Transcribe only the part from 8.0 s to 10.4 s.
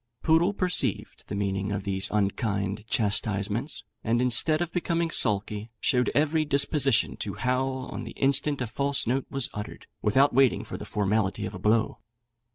the instant a false note was uttered, without